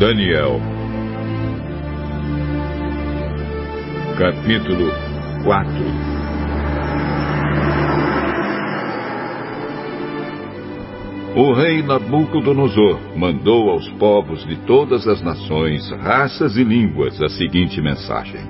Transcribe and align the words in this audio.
Daniel, 0.00 0.58
capítulo 4.16 4.90
4 5.44 5.70
O 11.36 11.52
rei 11.52 11.82
Nabucodonosor 11.82 12.98
mandou 13.14 13.68
aos 13.68 13.86
povos 13.98 14.42
de 14.46 14.56
todas 14.64 15.06
as 15.06 15.20
nações, 15.20 15.90
raças 15.90 16.56
e 16.56 16.64
línguas 16.64 17.20
a 17.20 17.28
seguinte 17.28 17.78
mensagem: 17.82 18.40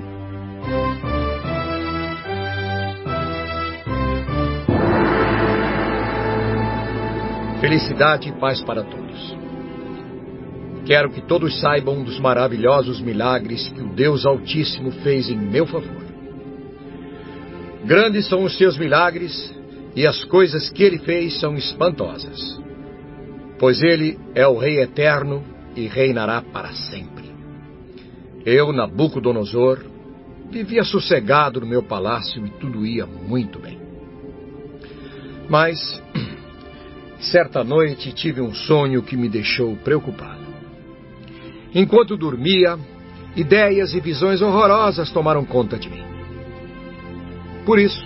Felicidade 7.59 8.29
e 8.29 8.31
paz 8.39 8.61
para 8.61 8.85
todos. 8.85 9.50
Quero 10.85 11.11
que 11.11 11.21
todos 11.21 11.59
saibam 11.59 12.03
dos 12.03 12.19
maravilhosos 12.19 12.99
milagres 12.99 13.69
que 13.69 13.81
o 13.81 13.93
Deus 13.93 14.25
Altíssimo 14.25 14.91
fez 15.03 15.29
em 15.29 15.37
meu 15.37 15.65
favor. 15.65 16.01
Grandes 17.85 18.27
são 18.27 18.43
os 18.43 18.57
seus 18.57 18.77
milagres 18.77 19.53
e 19.95 20.07
as 20.07 20.23
coisas 20.25 20.69
que 20.69 20.83
ele 20.83 20.99
fez 20.99 21.39
são 21.39 21.55
espantosas. 21.55 22.59
Pois 23.59 23.81
ele 23.81 24.19
é 24.33 24.47
o 24.47 24.57
Rei 24.57 24.79
eterno 24.79 25.43
e 25.75 25.87
reinará 25.87 26.41
para 26.41 26.73
sempre. 26.73 27.31
Eu, 28.45 28.71
Nabucodonosor, 28.71 29.85
vivia 30.49 30.83
sossegado 30.83 31.61
no 31.61 31.67
meu 31.67 31.83
palácio 31.83 32.45
e 32.45 32.49
tudo 32.49 32.85
ia 32.85 33.05
muito 33.05 33.59
bem. 33.59 33.79
Mas 35.47 36.01
Certa 37.21 37.63
noite 37.63 38.11
tive 38.13 38.41
um 38.41 38.51
sonho 38.51 39.03
que 39.03 39.15
me 39.15 39.29
deixou 39.29 39.75
preocupado. 39.77 40.40
Enquanto 41.73 42.17
dormia, 42.17 42.77
ideias 43.35 43.93
e 43.93 43.99
visões 43.99 44.41
horrorosas 44.41 45.09
tomaram 45.11 45.45
conta 45.45 45.77
de 45.77 45.89
mim. 45.89 46.03
Por 47.65 47.79
isso, 47.79 48.05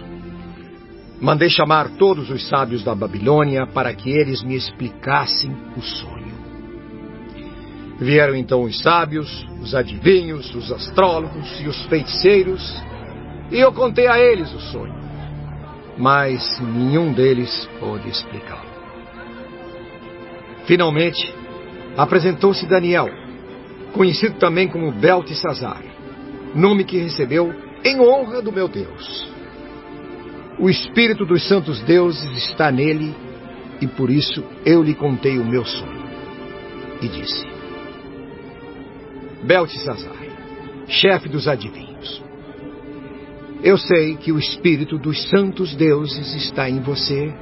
mandei 1.19 1.49
chamar 1.49 1.89
todos 1.97 2.30
os 2.30 2.47
sábios 2.47 2.83
da 2.83 2.94
Babilônia 2.94 3.66
para 3.66 3.94
que 3.94 4.11
eles 4.11 4.44
me 4.44 4.55
explicassem 4.55 5.52
o 5.75 5.81
sonho. 5.81 6.35
Vieram 7.97 8.35
então 8.35 8.63
os 8.63 8.80
sábios, 8.81 9.45
os 9.61 9.73
adivinhos, 9.73 10.53
os 10.53 10.72
astrólogos 10.72 11.59
e 11.61 11.67
os 11.67 11.85
feiticeiros, 11.85 12.61
e 13.50 13.59
eu 13.59 13.72
contei 13.72 14.07
a 14.07 14.19
eles 14.19 14.53
o 14.53 14.59
sonho. 14.59 14.94
Mas 15.97 16.59
nenhum 16.59 17.13
deles 17.13 17.67
pôde 17.79 18.09
explicá-lo. 18.09 18.75
Finalmente, 20.66 21.33
apresentou-se 21.95 22.66
Daniel, 22.66 23.07
conhecido 23.95 24.35
também 24.38 24.67
como 24.67 24.91
Beltesazar, 24.91 25.81
nome 26.53 26.83
que 26.83 26.97
recebeu 26.97 27.53
em 27.83 27.99
honra 27.99 28.41
do 28.41 28.51
meu 28.51 28.67
Deus. 28.67 29.33
O 30.59 30.69
Espírito 30.69 31.25
dos 31.25 31.47
Santos 31.47 31.81
Deuses 31.81 32.29
está 32.38 32.69
nele 32.71 33.16
e 33.81 33.88
por 33.88 34.09
isso 34.09 34.43
eu 34.66 34.83
lhe 34.83 34.93
contei 34.93 35.39
o 35.39 35.45
meu 35.45 35.63
sonho. 35.63 36.05
E 37.01 37.07
disse: 37.07 37.45
Beltesazar, 39.43 40.25
chefe 40.88 41.29
dos 41.29 41.47
adivinhos, 41.47 42.21
eu 43.63 43.77
sei 43.77 44.16
que 44.16 44.31
o 44.31 44.38
Espírito 44.38 44.97
dos 44.97 45.29
Santos 45.29 45.73
Deuses 45.73 46.35
está 46.35 46.69
em 46.69 46.81
você 46.81 47.33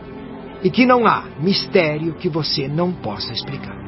e 0.64 0.70
que 0.70 0.86
não 0.86 1.08
há 1.08 1.26
mistério 1.40 2.14
que 2.14 2.30
você 2.30 2.68
não 2.68 2.94
possa 2.94 3.34
explicar. 3.34 3.83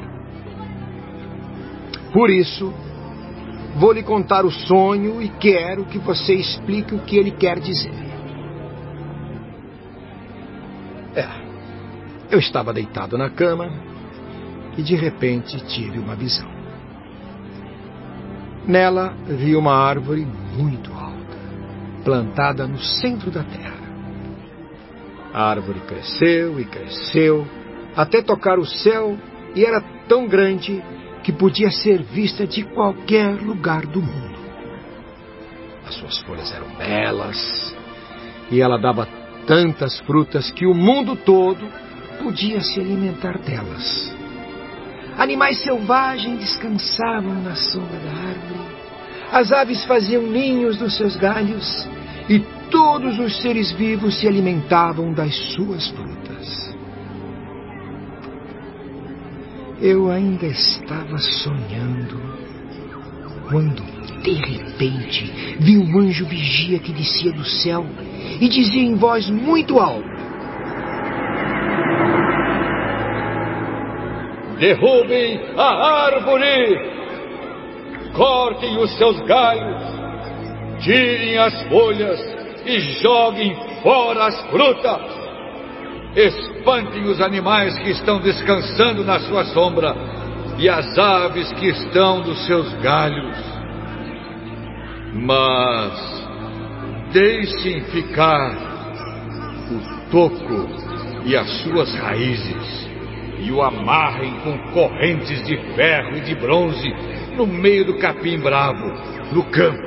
Por 2.16 2.30
isso, 2.30 2.72
vou 3.74 3.92
lhe 3.92 4.02
contar 4.02 4.46
o 4.46 4.50
sonho 4.50 5.20
e 5.20 5.28
quero 5.28 5.84
que 5.84 5.98
você 5.98 6.32
explique 6.32 6.94
o 6.94 7.00
que 7.00 7.18
ele 7.18 7.30
quer 7.30 7.60
dizer. 7.60 7.92
É, 11.14 11.28
eu 12.30 12.38
estava 12.38 12.72
deitado 12.72 13.18
na 13.18 13.28
cama 13.28 13.70
e 14.78 14.82
de 14.82 14.96
repente 14.96 15.62
tive 15.66 15.98
uma 15.98 16.16
visão. 16.16 16.48
Nela 18.66 19.12
vi 19.26 19.54
uma 19.54 19.74
árvore 19.74 20.26
muito 20.56 20.90
alta, 20.94 21.38
plantada 22.02 22.66
no 22.66 22.78
centro 22.78 23.30
da 23.30 23.44
terra. 23.44 23.76
A 25.34 25.50
árvore 25.50 25.80
cresceu 25.80 26.58
e 26.58 26.64
cresceu 26.64 27.46
até 27.94 28.22
tocar 28.22 28.58
o 28.58 28.64
céu 28.64 29.18
e 29.54 29.62
era 29.62 29.82
tão 30.08 30.26
grande 30.26 30.82
que 31.26 31.32
podia 31.32 31.72
ser 31.72 32.04
vista 32.04 32.46
de 32.46 32.62
qualquer 32.62 33.42
lugar 33.42 33.84
do 33.84 34.00
mundo. 34.00 34.38
As 35.84 35.96
suas 35.96 36.18
folhas 36.18 36.54
eram 36.54 36.68
belas 36.76 37.74
e 38.48 38.60
ela 38.60 38.78
dava 38.78 39.08
tantas 39.44 39.98
frutas 40.02 40.52
que 40.52 40.64
o 40.64 40.72
mundo 40.72 41.16
todo 41.16 41.66
podia 42.22 42.60
se 42.60 42.78
alimentar 42.78 43.38
delas. 43.38 44.14
Animais 45.18 45.60
selvagens 45.64 46.38
descansavam 46.38 47.42
na 47.42 47.56
sombra 47.56 47.98
da 47.98 48.10
árvore. 48.10 48.76
As 49.32 49.50
aves 49.50 49.84
faziam 49.84 50.22
ninhos 50.22 50.80
nos 50.80 50.96
seus 50.96 51.16
galhos 51.16 51.88
e 52.28 52.38
todos 52.70 53.18
os 53.18 53.42
seres 53.42 53.72
vivos 53.72 54.20
se 54.20 54.28
alimentavam 54.28 55.12
das 55.12 55.34
suas 55.54 55.88
frutas. 55.88 56.75
Eu 59.80 60.10
ainda 60.10 60.46
estava 60.46 61.18
sonhando 61.18 62.18
quando, 63.50 63.82
de 64.22 64.32
repente, 64.32 65.56
vi 65.60 65.76
um 65.76 65.98
anjo 65.98 66.24
vigia 66.24 66.78
que 66.78 66.94
descia 66.94 67.30
do 67.32 67.44
céu 67.44 67.84
e 68.40 68.48
dizia 68.48 68.82
em 68.82 68.94
voz 68.94 69.28
muito 69.28 69.78
alta: 69.78 70.08
Derrubem 74.58 75.40
a 75.58 76.06
árvore! 76.06 76.96
Cortem 78.14 78.78
os 78.78 78.96
seus 78.96 79.20
galhos! 79.26 79.82
Tirem 80.82 81.36
as 81.36 81.62
folhas 81.68 82.20
e 82.64 82.80
joguem 83.02 83.54
fora 83.82 84.26
as 84.26 84.40
frutas. 84.50 85.25
Espantem 86.16 87.04
os 87.04 87.20
animais 87.20 87.78
que 87.78 87.90
estão 87.90 88.18
descansando 88.18 89.04
na 89.04 89.20
sua 89.20 89.44
sombra 89.44 89.94
e 90.58 90.66
as 90.66 90.98
aves 90.98 91.52
que 91.52 91.66
estão 91.66 92.24
nos 92.24 92.46
seus 92.46 92.72
galhos. 92.80 93.36
Mas 95.12 96.26
deixem 97.12 97.82
ficar 97.84 98.56
o 99.70 100.10
toco 100.10 100.68
e 101.26 101.36
as 101.36 101.50
suas 101.62 101.94
raízes 101.94 102.88
e 103.38 103.52
o 103.52 103.60
amarrem 103.60 104.32
com 104.40 104.58
correntes 104.72 105.44
de 105.44 105.56
ferro 105.74 106.16
e 106.16 106.20
de 106.20 106.34
bronze 106.34 106.94
no 107.36 107.46
meio 107.46 107.84
do 107.84 107.98
capim 107.98 108.38
bravo, 108.38 108.90
no 109.32 109.44
campo. 109.50 109.86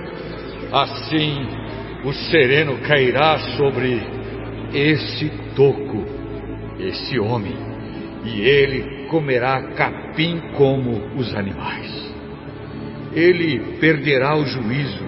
Assim 0.72 1.48
o 2.04 2.14
sereno 2.14 2.78
cairá 2.88 3.40
sobre 3.58 4.00
esse 4.74 5.30
toco, 5.56 6.19
esse 6.80 7.20
homem, 7.20 7.56
e 8.24 8.42
ele 8.42 9.08
comerá 9.08 9.62
capim 9.74 10.40
como 10.56 11.18
os 11.18 11.34
animais. 11.36 12.14
Ele 13.14 13.78
perderá 13.80 14.36
o 14.36 14.46
juízo 14.46 15.06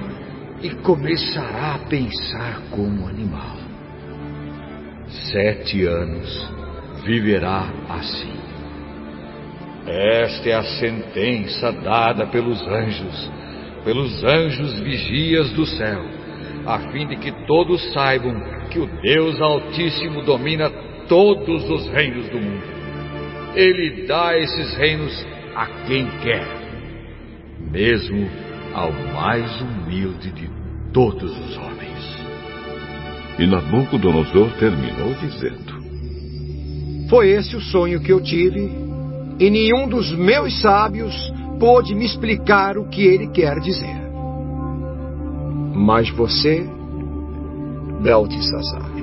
e 0.61 0.69
começará 0.81 1.75
a 1.75 1.79
pensar 1.87 2.61
como 2.71 3.07
animal. 3.07 3.57
Sete 5.31 5.85
anos 5.85 6.49
viverá 7.03 7.69
assim. 7.89 8.33
Esta 9.87 10.49
é 10.49 10.53
a 10.53 10.63
sentença 10.63 11.71
dada 11.71 12.27
pelos 12.27 12.61
anjos, 12.67 13.31
pelos 13.83 14.23
anjos 14.23 14.79
vigias 14.79 15.51
do 15.51 15.65
céu 15.65 16.21
a 16.65 16.91
fim 16.91 17.07
de 17.07 17.15
que 17.15 17.31
todos 17.45 17.81
saibam 17.93 18.39
que 18.69 18.79
o 18.79 18.85
Deus 19.01 19.39
Altíssimo 19.41 20.21
domina 20.23 20.71
todos 21.11 21.69
os 21.69 21.89
reinos 21.89 22.29
do 22.29 22.39
mundo. 22.39 22.63
Ele 23.53 24.07
dá 24.07 24.37
esses 24.37 24.73
reinos 24.75 25.27
a 25.53 25.65
quem 25.85 26.07
quer, 26.23 26.47
mesmo 27.69 28.29
ao 28.73 28.93
mais 29.13 29.59
humilde 29.59 30.31
de 30.31 30.49
todos 30.93 31.37
os 31.37 31.57
homens. 31.57 32.17
E 33.37 33.45
Nabucodonosor 33.45 34.51
terminou 34.57 35.13
dizendo: 35.15 37.09
Foi 37.09 37.27
esse 37.31 37.57
o 37.57 37.61
sonho 37.61 37.99
que 37.99 38.13
eu 38.13 38.21
tive, 38.21 38.71
e 39.37 39.49
nenhum 39.49 39.89
dos 39.89 40.13
meus 40.13 40.61
sábios 40.61 41.13
pôde 41.59 41.93
me 41.93 42.05
explicar 42.05 42.77
o 42.77 42.87
que 42.87 43.05
ele 43.05 43.27
quer 43.27 43.59
dizer. 43.59 43.99
Mas 45.75 46.09
você, 46.11 46.65
Beltesazar, 48.01 49.00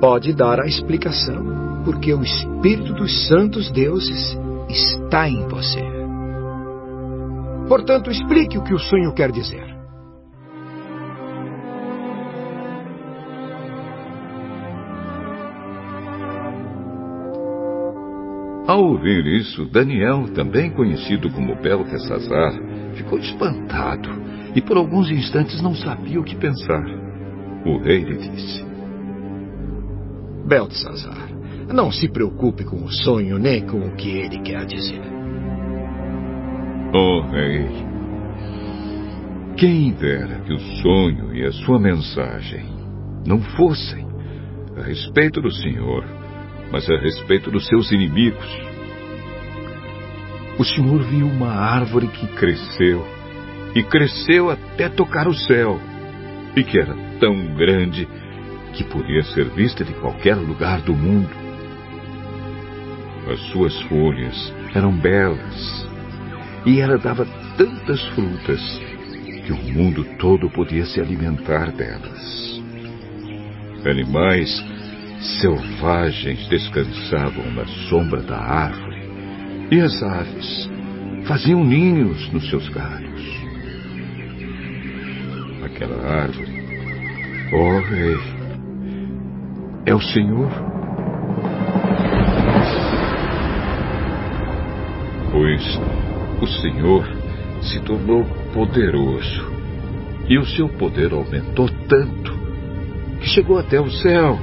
pode 0.00 0.32
dar 0.32 0.60
a 0.60 0.66
explicação, 0.66 1.82
porque 1.84 2.12
o 2.12 2.22
Espírito 2.22 2.92
dos 2.94 3.28
Santos 3.28 3.70
Deuses 3.70 4.38
está 4.68 5.28
em 5.28 5.46
você. 5.48 5.82
Portanto, 7.68 8.10
explique 8.10 8.58
o 8.58 8.62
que 8.62 8.74
o 8.74 8.78
sonho 8.78 9.12
quer 9.14 9.30
dizer. 9.30 9.74
Ao 18.66 18.82
ouvir 18.82 19.26
isso, 19.26 19.66
Daniel, 19.66 20.26
também 20.34 20.70
conhecido 20.70 21.30
como 21.30 21.54
Beltesazar, 21.54 22.54
ficou 22.94 23.18
espantado 23.18 24.08
e 24.54 24.60
por 24.62 24.78
alguns 24.78 25.10
instantes 25.10 25.60
não 25.60 25.74
sabia 25.74 26.18
o 26.18 26.24
que 26.24 26.34
pensar. 26.34 26.82
O 27.66 27.78
rei 27.78 28.02
lhe 28.02 28.16
disse: 28.16 28.73
Beltesazar, 30.46 31.28
não 31.72 31.90
se 31.90 32.08
preocupe 32.08 32.64
com 32.64 32.84
o 32.84 32.92
sonho 32.92 33.38
nem 33.38 33.66
com 33.66 33.78
o 33.78 33.96
que 33.96 34.10
ele 34.10 34.38
quer 34.40 34.64
dizer. 34.66 35.02
Oh 36.92 37.22
rei, 37.30 37.68
quem 39.56 39.92
dera 39.92 40.40
que 40.40 40.52
o 40.52 40.58
sonho 40.58 41.34
e 41.34 41.44
a 41.44 41.52
sua 41.52 41.78
mensagem 41.78 42.66
não 43.26 43.40
fossem 43.40 44.06
a 44.76 44.82
respeito 44.82 45.40
do 45.40 45.50
Senhor, 45.50 46.04
mas 46.70 46.88
a 46.90 46.96
respeito 46.98 47.50
dos 47.50 47.66
seus 47.66 47.90
inimigos. 47.90 48.46
O 50.58 50.64
Senhor 50.64 51.02
viu 51.04 51.26
uma 51.26 51.52
árvore 51.52 52.08
que 52.08 52.26
cresceu, 52.28 53.04
e 53.74 53.82
cresceu 53.82 54.50
até 54.50 54.88
tocar 54.88 55.26
o 55.26 55.34
céu, 55.34 55.80
e 56.56 56.62
que 56.62 56.78
era 56.78 56.94
tão 57.18 57.54
grande 57.56 58.06
podia 58.82 59.22
ser 59.22 59.44
vista 59.50 59.84
de 59.84 59.92
qualquer 59.94 60.34
lugar 60.34 60.80
do 60.80 60.92
mundo. 60.92 61.30
As 63.30 63.38
suas 63.52 63.80
folhas 63.82 64.52
eram 64.74 64.90
belas, 64.90 65.88
e 66.66 66.80
ela 66.80 66.98
dava 66.98 67.24
tantas 67.56 68.02
frutas 68.08 68.60
que 69.46 69.52
o 69.52 69.56
mundo 69.56 70.04
todo 70.18 70.50
podia 70.50 70.84
se 70.86 71.00
alimentar 71.00 71.70
delas. 71.70 72.62
Animais 73.86 74.50
selvagens 75.40 76.48
descansavam 76.48 77.50
na 77.52 77.66
sombra 77.88 78.22
da 78.22 78.38
árvore, 78.38 79.08
e 79.70 79.80
as 79.80 80.02
aves 80.02 80.70
faziam 81.26 81.64
ninhos 81.64 82.30
nos 82.32 82.48
seus 82.50 82.68
galhos. 82.68 83.22
Aquela 85.64 86.06
árvore, 86.06 86.52
oh, 87.52 87.80
rei, 87.80 88.33
é 89.86 89.94
o 89.94 90.00
Senhor. 90.00 90.50
Pois 95.30 95.80
o 96.40 96.46
Senhor 96.46 97.04
se 97.62 97.80
tornou 97.80 98.24
poderoso, 98.52 99.52
e 100.28 100.38
o 100.38 100.46
seu 100.46 100.68
poder 100.68 101.12
aumentou 101.12 101.68
tanto 101.88 102.32
que 103.20 103.28
chegou 103.28 103.58
até 103.58 103.80
o 103.80 103.90
céu 103.90 104.38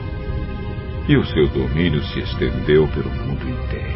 e 1.08 1.18
o 1.18 1.26
seu 1.26 1.48
domínio 1.48 2.02
se 2.04 2.20
estendeu 2.20 2.88
pelo 2.88 3.10
mundo 3.10 3.48
inteiro. 3.50 3.92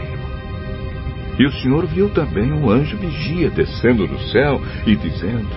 E 1.38 1.46
o 1.46 1.52
Senhor 1.52 1.86
viu 1.86 2.10
também 2.10 2.52
um 2.52 2.70
anjo 2.70 2.98
vigia 2.98 3.50
descendo 3.50 4.08
do 4.08 4.20
céu 4.32 4.62
e 4.86 4.96
dizendo: 4.96 5.50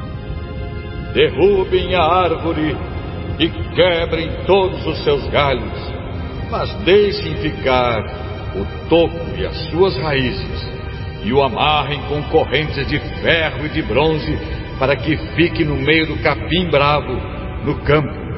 Derrubem 1.14 1.94
a 1.94 2.02
árvore 2.02 2.76
e 3.38 3.48
quebrem 3.74 4.30
todos 4.46 4.86
os 4.86 5.02
seus 5.04 5.28
galhos, 5.28 5.92
mas 6.50 6.72
deixem 6.84 7.36
ficar 7.36 8.02
o 8.54 8.88
toco 8.88 9.36
e 9.36 9.46
as 9.46 9.56
suas 9.70 9.96
raízes, 9.98 10.68
e 11.24 11.32
o 11.32 11.42
amarrem 11.42 12.00
com 12.08 12.22
correntes 12.24 12.86
de 12.88 12.98
ferro 13.20 13.66
e 13.66 13.68
de 13.68 13.82
bronze, 13.82 14.38
para 14.78 14.96
que 14.96 15.16
fique 15.34 15.64
no 15.64 15.76
meio 15.76 16.06
do 16.06 16.16
capim 16.22 16.68
bravo, 16.70 17.12
no 17.64 17.74
campo 17.82 18.28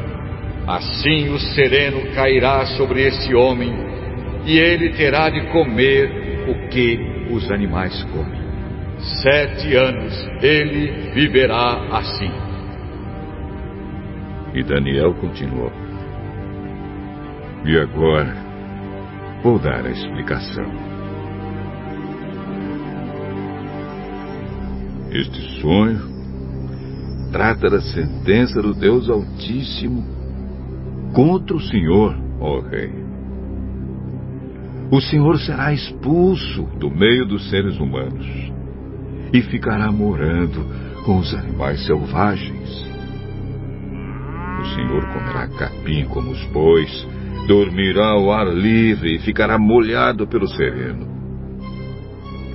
Assim 0.71 1.31
o 1.31 1.39
sereno 1.39 2.15
cairá 2.15 2.65
sobre 2.77 3.03
esse 3.03 3.35
homem, 3.35 3.73
e 4.47 4.57
ele 4.57 4.91
terá 4.91 5.29
de 5.29 5.41
comer 5.49 6.47
o 6.49 6.69
que 6.69 7.27
os 7.31 7.51
animais 7.51 8.05
comem. 8.05 8.41
Sete 9.21 9.75
anos 9.75 10.29
ele 10.41 11.11
viverá 11.13 11.89
assim. 11.91 12.50
E 14.55 14.63
Daniel 14.63 15.15
continuou. 15.15 15.73
E 17.65 17.79
agora 17.79 18.35
vou 19.43 19.59
dar 19.59 19.87
a 19.87 19.91
explicação. 19.91 20.65
Este 25.13 25.61
sonho 25.61 26.01
trata 27.33 27.69
da 27.69 27.81
sentença 27.81 28.61
do 28.61 28.75
Deus 28.75 29.09
Altíssimo 29.09 30.05
contra 31.13 31.57
o 31.57 31.61
Senhor, 31.61 32.17
ó 32.41 32.61
Rei. 32.61 32.93
O 34.91 35.01
Senhor 35.01 35.39
será 35.39 35.73
expulso 35.73 36.63
do 36.79 36.91
meio 36.91 37.25
dos 37.25 37.49
seres 37.51 37.79
humanos 37.79 38.27
e 39.33 39.41
ficará 39.43 39.91
morando 39.93 40.65
com 41.05 41.19
os 41.19 41.33
animais 41.35 41.85
selvagens. 41.87 42.91
Senhor 44.81 45.07
comerá 45.13 45.47
capim 45.47 46.07
como 46.07 46.31
os 46.31 46.43
bois, 46.47 47.07
dormirá 47.47 48.13
ao 48.13 48.33
ar 48.33 48.47
livre 48.47 49.17
e 49.17 49.19
ficará 49.19 49.59
molhado 49.59 50.27
pelo 50.27 50.49
sereno. 50.49 51.07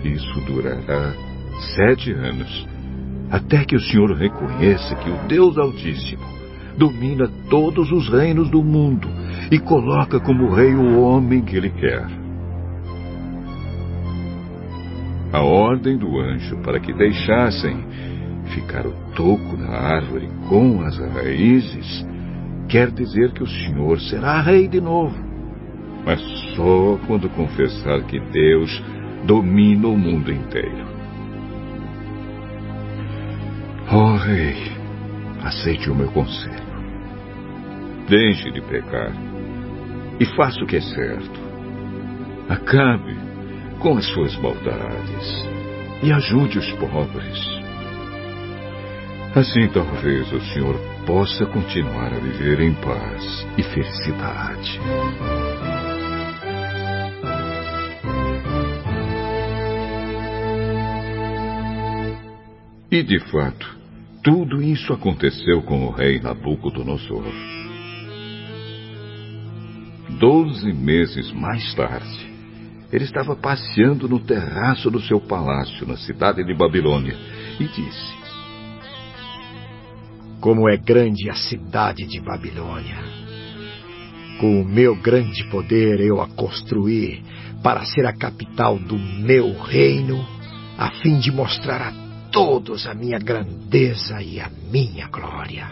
Isso 0.04 0.42
durará 0.42 1.13
sete 1.75 2.12
anos, 2.12 2.68
até 3.30 3.63
que 3.63 3.75
o 3.75 3.80
Senhor 3.80 4.12
reconheça 4.18 4.95
que 4.95 5.10
o 5.10 5.27
Deus 5.27 5.56
Altíssimo 5.57 6.24
domina 6.75 7.30
todos 7.48 7.92
os 7.92 8.10
reinos 8.10 8.50
do 8.50 8.63
mundo 8.63 9.07
e 9.51 9.60
coloca 9.60 10.19
como 10.19 10.54
rei 10.54 10.74
o 10.74 11.01
homem 11.01 11.42
que 11.44 11.56
ele 11.56 11.69
quer. 11.69 12.07
A 15.31 15.42
ordem 15.42 15.98
do 15.98 16.19
anjo 16.19 16.57
para 16.63 16.80
que 16.80 16.92
deixassem 16.92 17.86
ficar 18.54 18.86
o 18.88 18.94
toco 19.16 19.57
da 19.57 19.69
árvore 19.69 20.27
com 20.50 20.81
as 20.81 20.98
raízes 20.98 22.14
quer 22.67 22.91
dizer 22.91 23.31
que 23.31 23.44
o 23.44 23.47
Senhor 23.47 24.00
será 24.00 24.41
rei 24.41 24.67
de 24.67 24.81
novo, 24.81 25.15
mas 26.05 26.22
só 26.55 26.98
quando 27.07 27.29
confessar 27.29 28.03
que 28.03 28.19
Deus 28.19 28.84
domina 29.25 29.88
o 29.88 29.98
mundo 29.98 30.31
inteiro. 30.31 30.86
Oh, 33.91 34.15
rei, 34.17 34.55
aceite 35.43 35.89
o 35.89 35.95
meu 35.95 36.10
conselho. 36.12 36.65
Deixe 38.07 38.51
de 38.51 38.62
pecar 38.62 39.12
e 40.19 40.25
faça 40.36 40.63
o 40.63 40.67
que 40.67 40.77
é 40.77 40.81
certo. 40.81 41.39
Acabe 42.50 43.15
com 43.79 43.98
as 43.98 44.05
suas 44.07 44.36
maldades 44.38 45.45
e 46.03 46.12
ajude 46.12 46.60
os 46.60 46.72
pobres. 46.74 47.65
Assim 49.36 49.67
talvez 49.67 50.31
o 50.31 50.39
Senhor 50.53 50.79
possa 51.05 51.45
continuar 51.45 52.12
a 52.13 52.19
viver 52.19 52.59
em 52.62 52.74
paz 52.74 53.47
e 53.57 53.63
felicidade. 53.63 54.79
E 62.91 63.03
de 63.03 63.19
fato, 63.29 63.77
tudo 64.24 64.62
isso 64.63 64.91
aconteceu 64.93 65.62
com 65.62 65.85
o 65.85 65.91
rei 65.91 66.19
Nabucodonosor. 66.19 67.25
Doze 70.19 70.74
meses 70.74 71.31
mais 71.33 71.74
tarde, 71.75 72.33
ele 72.91 73.03
estava 73.03 73.35
passeando 73.35 74.07
no 74.07 74.19
terraço 74.19 74.89
do 74.89 75.01
seu 75.01 75.19
palácio 75.19 75.85
na 75.85 75.97
cidade 75.97 76.43
de 76.43 76.53
Babilônia 76.55 77.15
e 77.59 77.67
disse: 77.67 78.14
Como 80.45 80.69
é 80.69 80.77
grande 80.77 81.27
a 81.27 81.33
cidade 81.33 82.05
de 82.05 82.21
Babilônia! 82.21 83.03
Com 84.39 84.61
o 84.61 84.63
meu 84.63 84.95
grande 84.95 85.43
poder 85.49 85.99
eu 85.99 86.21
a 86.21 86.27
construí 86.27 87.23
para 87.63 87.83
ser 87.83 88.05
a 88.05 88.13
capital 88.13 88.77
do 88.77 88.95
meu 88.95 89.59
reino, 89.59 90.23
a 90.77 90.91
fim 91.01 91.17
de 91.17 91.31
mostrar 91.31 91.81
a 91.81 91.91
todos 92.31 92.85
a 92.85 92.93
minha 92.93 93.17
grandeza 93.17 94.21
e 94.21 94.39
a 94.39 94.47
minha 94.71 95.07
glória. 95.07 95.67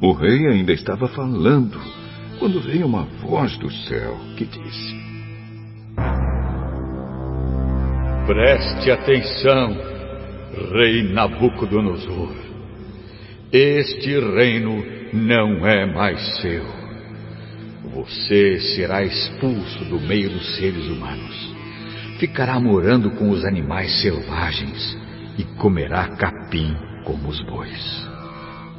O 0.00 0.12
rei 0.12 0.46
ainda 0.46 0.72
estava 0.72 1.08
falando 1.08 1.80
quando 2.38 2.60
veio 2.60 2.86
uma 2.86 3.06
voz 3.22 3.58
do 3.58 3.72
céu 3.72 4.16
que 4.36 4.44
disse: 4.44 4.94
Preste 8.24 8.88
atenção, 8.92 9.95
rei 10.72 11.02
Nabucodonosor. 11.02 12.34
Este 13.52 14.18
reino 14.18 14.84
não 15.12 15.66
é 15.66 15.86
mais 15.86 16.40
seu. 16.40 16.64
Você 17.94 18.58
será 18.74 19.04
expulso 19.04 19.84
do 19.86 20.00
meio 20.00 20.30
dos 20.30 20.56
seres 20.56 20.86
humanos 20.88 21.56
ficará 22.18 22.58
morando 22.58 23.10
com 23.12 23.30
os 23.30 23.44
animais 23.44 24.00
selvagens 24.00 24.96
e 25.38 25.44
comerá 25.58 26.08
capim 26.16 26.74
como 27.04 27.28
os 27.28 27.40
bois. 27.42 28.06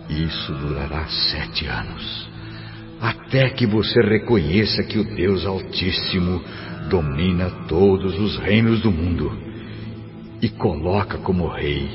Isso 0.09 0.53
durará 0.53 1.05
sete 1.07 1.67
anos, 1.67 2.29
até 2.99 3.49
que 3.49 3.65
você 3.65 4.01
reconheça 4.01 4.83
que 4.83 4.97
o 4.97 5.15
Deus 5.15 5.45
Altíssimo 5.45 6.41
domina 6.89 7.49
todos 7.67 8.17
os 8.19 8.37
reinos 8.37 8.81
do 8.81 8.91
mundo 8.91 9.46
e 10.41 10.49
coloca 10.49 11.17
como 11.19 11.47
rei 11.47 11.89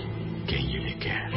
quem 0.46 0.74
ele 0.74 0.94
quer. 0.94 1.30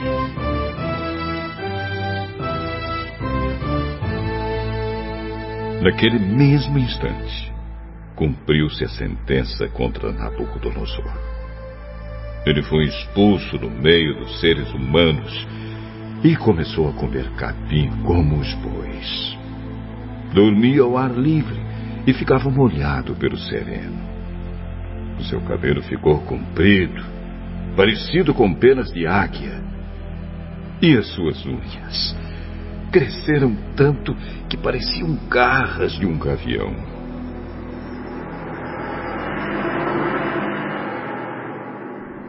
Naquele 5.81 6.17
mesmo 6.17 6.79
instante, 6.79 7.53
cumpriu-se 8.15 8.83
a 8.83 8.89
sentença 8.89 9.67
contra 9.69 10.12
Nabucodonosor. 10.12 11.13
Ele 12.45 12.63
foi 12.63 12.85
expulso 12.85 13.57
do 13.57 13.69
meio 13.69 14.15
dos 14.15 14.39
seres 14.39 14.71
humanos 14.74 15.47
e 16.24 16.35
começou 16.35 16.89
a 16.89 16.93
comer 16.93 17.29
capim 17.35 17.89
como 18.03 18.38
os 18.39 18.53
bois. 18.55 19.38
Dormia 20.33 20.81
ao 20.81 20.97
ar 20.97 21.12
livre 21.12 21.59
e 22.07 22.13
ficava 22.13 22.50
molhado 22.50 23.15
pelo 23.15 23.38
sereno. 23.38 24.14
O 25.19 25.24
seu 25.24 25.41
cabelo 25.41 25.81
ficou 25.84 26.19
comprido, 26.22 27.03
parecido 27.75 28.34
com 28.34 28.53
penas 28.53 28.91
de 28.91 29.07
águia, 29.07 29.63
e 30.81 30.98
as 30.98 31.07
suas 31.07 31.45
unhas 31.45 32.15
cresceram 32.91 33.55
tanto 33.75 34.15
que 34.50 34.55
pareciam 34.55 35.15
garras 35.27 35.93
de 35.93 36.05
um 36.05 36.17
gavião. 36.17 36.74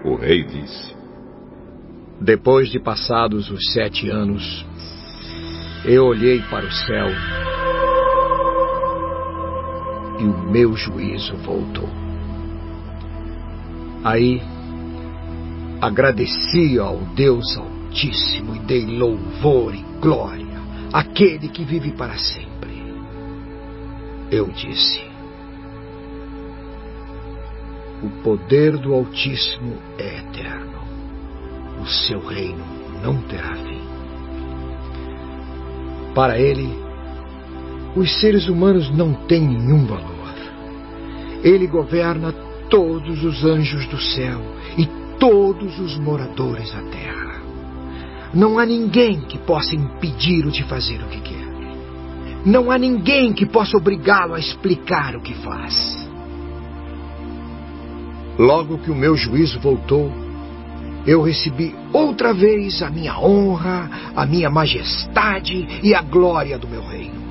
O 0.04 0.16
rei 0.16 0.44
disse: 0.44 0.94
Depois 2.20 2.68
de 2.68 2.80
passados 2.80 3.50
os 3.50 3.72
sete 3.72 4.08
anos, 4.08 4.66
eu 5.84 6.04
olhei 6.04 6.40
para 6.42 6.66
o 6.66 6.72
céu 6.72 7.08
e 10.18 10.24
o 10.24 10.50
meu 10.50 10.74
juízo 10.74 11.36
voltou. 11.38 12.05
Aí 14.06 14.40
agradeci 15.80 16.78
ao 16.78 16.98
Deus 17.16 17.56
Altíssimo 17.56 18.54
e 18.54 18.60
dei 18.60 18.86
louvor 18.86 19.74
e 19.74 19.84
glória 20.00 20.46
aquele 20.92 21.48
que 21.48 21.64
vive 21.64 21.90
para 21.90 22.16
sempre. 22.16 22.84
Eu 24.30 24.46
disse: 24.50 25.02
O 28.00 28.22
poder 28.22 28.76
do 28.76 28.94
Altíssimo 28.94 29.76
é 29.98 30.18
eterno, 30.20 30.78
o 31.82 31.86
seu 31.86 32.24
reino 32.24 32.64
não 33.02 33.20
terá 33.22 33.56
fim. 33.56 33.82
Para 36.14 36.38
ele, 36.38 36.70
os 37.96 38.20
seres 38.20 38.46
humanos 38.46 38.88
não 38.88 39.14
têm 39.26 39.48
nenhum 39.48 39.84
valor. 39.84 40.14
Ele 41.42 41.66
governa 41.66 42.45
todos 42.68 43.22
os 43.24 43.44
anjos 43.44 43.86
do 43.86 44.00
céu 44.00 44.40
e 44.76 44.86
todos 45.18 45.78
os 45.78 45.98
moradores 45.98 46.72
da 46.72 46.82
terra. 46.82 47.40
Não 48.34 48.58
há 48.58 48.66
ninguém 48.66 49.20
que 49.20 49.38
possa 49.38 49.74
impedi-lo 49.74 50.50
de 50.50 50.62
fazer 50.64 51.00
o 51.02 51.08
que 51.08 51.20
quer. 51.20 51.46
Não 52.44 52.70
há 52.70 52.78
ninguém 52.78 53.32
que 53.32 53.46
possa 53.46 53.76
obrigá-lo 53.76 54.34
a 54.34 54.38
explicar 54.38 55.16
o 55.16 55.20
que 55.20 55.34
faz. 55.34 56.06
Logo 58.38 58.78
que 58.78 58.90
o 58.90 58.94
meu 58.94 59.16
juízo 59.16 59.58
voltou, 59.58 60.12
eu 61.06 61.22
recebi 61.22 61.74
outra 61.92 62.34
vez 62.34 62.82
a 62.82 62.90
minha 62.90 63.18
honra, 63.18 63.90
a 64.14 64.26
minha 64.26 64.50
majestade 64.50 65.80
e 65.82 65.94
a 65.94 66.02
glória 66.02 66.58
do 66.58 66.68
meu 66.68 66.82
reino. 66.82 67.25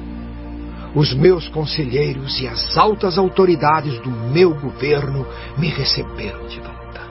Os 0.96 1.14
meus 1.14 1.50
conselheiros 1.50 2.40
e 2.40 2.48
as 2.48 2.78
altas 2.78 3.18
autoridades 3.18 4.00
do 4.00 4.10
meu 4.10 4.56
governo 4.56 5.28
me 5.58 5.68
receberam 5.68 6.48
de 6.48 6.60
volta. 6.62 7.02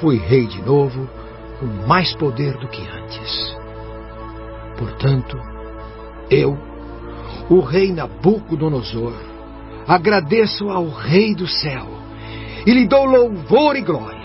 Fui 0.00 0.18
rei 0.18 0.46
de 0.46 0.60
novo 0.62 1.08
com 1.60 1.66
mais 1.86 2.12
poder 2.16 2.56
do 2.58 2.66
que 2.66 2.82
antes. 2.82 3.56
Portanto, 4.76 5.38
eu, 6.28 6.58
o 7.48 7.60
rei 7.60 7.92
Nabucodonosor, 7.92 9.14
agradeço 9.86 10.68
ao 10.70 10.88
Rei 10.88 11.34
do 11.34 11.46
céu 11.46 11.86
e 12.66 12.72
lhe 12.72 12.88
dou 12.88 13.04
louvor 13.04 13.76
e 13.76 13.82
glória. 13.82 14.24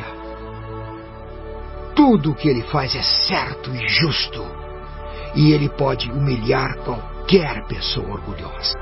Tudo 1.95 2.31
o 2.31 2.35
que 2.35 2.47
ele 2.47 2.63
faz 2.63 2.95
é 2.95 3.03
certo 3.03 3.69
e 3.75 3.87
justo, 3.87 4.43
e 5.35 5.51
ele 5.51 5.69
pode 5.69 6.09
humilhar 6.09 6.77
qualquer 7.29 7.63
pessoa 7.67 8.13
orgulhosa. 8.13 8.78